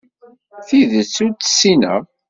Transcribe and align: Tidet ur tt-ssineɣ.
Tidet 0.67 1.15
ur 1.25 1.31
tt-ssineɣ. 1.33 2.01